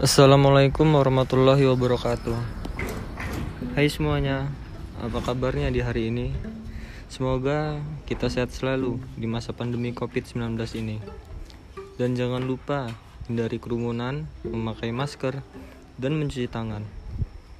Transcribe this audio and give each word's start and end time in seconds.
Assalamualaikum 0.00 0.96
warahmatullahi 0.96 1.68
wabarakatuh. 1.68 2.32
Hai 3.76 3.92
semuanya 3.92 4.48
Apa 4.96 5.20
kabarnya 5.20 5.68
di 5.68 5.84
hari 5.84 6.08
ini? 6.08 6.32
Semoga 7.12 7.76
kita 8.08 8.32
sehat 8.32 8.48
selalu 8.48 8.96
di 9.20 9.28
masa 9.28 9.52
pandemi 9.52 9.92
COVID-19 9.92 10.56
ini. 10.80 11.04
Dan 12.00 12.16
jangan 12.16 12.40
lupa 12.48 12.88
hindari 13.28 13.60
kerumunan, 13.60 14.24
memakai 14.40 14.88
masker, 14.88 15.44
dan 16.00 16.16
mencuci 16.16 16.48
tangan 16.48 16.80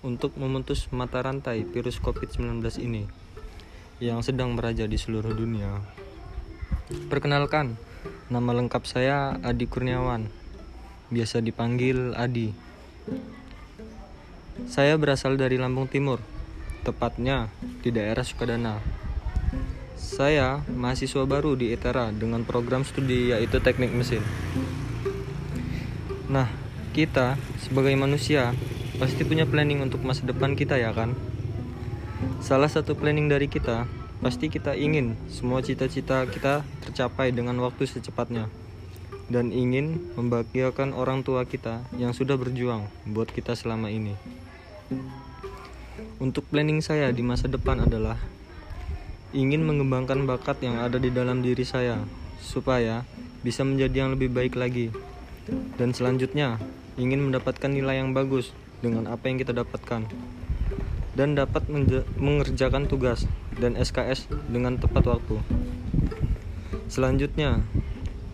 Untuk 0.00 0.32
memutus 0.40 0.88
mata 0.88 1.20
rantai 1.20 1.68
virus 1.68 2.00
COVID-19 2.00 2.64
ini 2.80 3.12
Yang 4.00 4.32
sedang 4.32 4.56
meraja 4.56 4.88
di 4.88 4.96
seluruh 4.96 5.36
dunia. 5.36 5.84
Perkenalkan, 7.12 7.76
nama 8.32 8.56
lengkap 8.56 8.88
saya 8.88 9.36
Adi 9.44 9.68
Kurniawan 9.68 10.41
biasa 11.12 11.44
dipanggil 11.44 12.16
Adi. 12.16 12.56
Saya 14.64 14.96
berasal 14.96 15.36
dari 15.36 15.60
Lampung 15.60 15.84
Timur, 15.84 16.24
tepatnya 16.88 17.52
di 17.84 17.92
daerah 17.92 18.24
Sukadana. 18.24 18.80
Saya 20.00 20.64
mahasiswa 20.72 21.28
baru 21.28 21.52
di 21.52 21.76
ITERA 21.76 22.16
dengan 22.16 22.48
program 22.48 22.82
studi 22.88 23.36
yaitu 23.36 23.60
teknik 23.60 23.92
mesin. 23.92 24.24
Nah, 26.32 26.48
kita 26.96 27.36
sebagai 27.60 27.92
manusia 27.92 28.56
pasti 28.96 29.28
punya 29.28 29.44
planning 29.44 29.84
untuk 29.84 30.00
masa 30.00 30.24
depan 30.24 30.56
kita 30.56 30.80
ya 30.80 30.96
kan? 30.96 31.12
Salah 32.40 32.72
satu 32.72 32.96
planning 32.96 33.28
dari 33.28 33.52
kita 33.52 33.84
pasti 34.24 34.48
kita 34.48 34.78
ingin 34.78 35.18
semua 35.28 35.60
cita-cita 35.60 36.24
kita 36.30 36.62
tercapai 36.86 37.34
dengan 37.34 37.58
waktu 37.58 37.90
secepatnya 37.90 38.46
dan 39.32 39.48
ingin 39.48 40.12
membahagiakan 40.12 40.92
orang 40.92 41.24
tua 41.24 41.48
kita 41.48 41.80
yang 41.96 42.12
sudah 42.12 42.36
berjuang 42.36 42.84
buat 43.08 43.32
kita 43.32 43.56
selama 43.56 43.88
ini. 43.88 44.12
Untuk 46.20 46.44
planning 46.52 46.84
saya 46.84 47.08
di 47.10 47.24
masa 47.24 47.48
depan 47.48 47.80
adalah 47.80 48.20
ingin 49.32 49.64
mengembangkan 49.64 50.28
bakat 50.28 50.60
yang 50.60 50.76
ada 50.76 51.00
di 51.00 51.08
dalam 51.08 51.40
diri 51.40 51.64
saya 51.64 52.04
supaya 52.44 53.08
bisa 53.40 53.64
menjadi 53.64 54.04
yang 54.04 54.10
lebih 54.12 54.28
baik 54.28 54.54
lagi. 54.54 54.92
Dan 55.80 55.96
selanjutnya, 55.96 56.60
ingin 57.00 57.24
mendapatkan 57.24 57.72
nilai 57.72 58.04
yang 58.04 58.12
bagus 58.12 58.52
dengan 58.84 59.08
apa 59.08 59.32
yang 59.32 59.40
kita 59.40 59.56
dapatkan 59.56 60.06
dan 61.16 61.28
dapat 61.36 61.64
mengerjakan 62.20 62.84
tugas 62.84 63.24
dan 63.56 63.76
SKS 63.80 64.28
dengan 64.52 64.76
tepat 64.76 65.08
waktu. 65.08 65.40
Selanjutnya, 66.92 67.64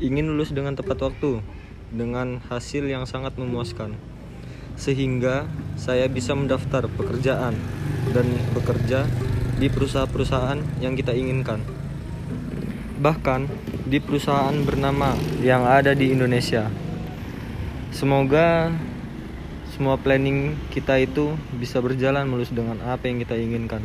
ingin 0.00 0.32
lulus 0.32 0.50
dengan 0.56 0.72
tepat 0.72 0.96
waktu 1.04 1.44
dengan 1.92 2.40
hasil 2.48 2.88
yang 2.88 3.04
sangat 3.04 3.36
memuaskan. 3.36 3.94
Sehingga 4.80 5.44
saya 5.76 6.08
bisa 6.08 6.32
mendaftar 6.32 6.88
pekerjaan 6.88 7.52
dan 8.16 8.26
bekerja 8.56 9.04
di 9.60 9.68
perusahaan-perusahaan 9.68 10.80
yang 10.80 10.96
kita 10.96 11.12
inginkan. 11.12 11.60
Bahkan 12.96 13.40
di 13.84 14.00
perusahaan 14.00 14.56
bernama 14.64 15.12
yang 15.44 15.68
ada 15.68 15.92
di 15.92 16.16
Indonesia. 16.16 16.72
Semoga 17.92 18.72
semua 19.76 20.00
planning 20.00 20.56
kita 20.72 20.96
itu 20.96 21.36
bisa 21.60 21.84
berjalan 21.84 22.24
mulus 22.24 22.48
dengan 22.48 22.80
apa 22.88 23.04
yang 23.04 23.20
kita 23.20 23.36
inginkan. 23.36 23.84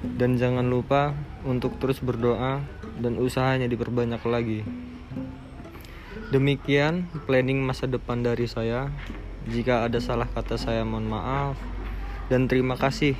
Dan 0.00 0.38
jangan 0.40 0.64
lupa 0.64 1.12
untuk 1.44 1.76
terus 1.82 1.98
berdoa 2.00 2.62
dan 3.02 3.18
usahanya 3.18 3.66
diperbanyak 3.66 4.22
lagi 4.24 4.62
Demikian 6.28 7.08
planning 7.24 7.64
masa 7.64 7.88
depan 7.88 8.20
dari 8.20 8.44
saya. 8.44 8.92
Jika 9.48 9.88
ada 9.88 9.96
salah 9.96 10.28
kata 10.28 10.60
saya 10.60 10.84
mohon 10.84 11.08
maaf 11.08 11.56
dan 12.28 12.44
terima 12.44 12.76
kasih 12.76 13.16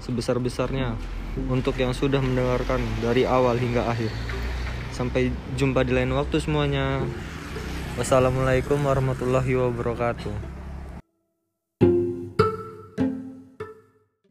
sebesar-besarnya 0.00 0.96
untuk 1.52 1.76
yang 1.76 1.92
sudah 1.92 2.24
mendengarkan 2.24 2.80
dari 3.04 3.28
awal 3.28 3.60
hingga 3.60 3.84
akhir. 3.84 4.08
Sampai 4.96 5.28
jumpa 5.60 5.84
di 5.84 5.92
lain 5.92 6.16
waktu 6.16 6.40
semuanya. 6.40 7.04
Wassalamualaikum 8.00 8.80
warahmatullahi 8.80 9.52
wabarakatuh. 9.52 10.57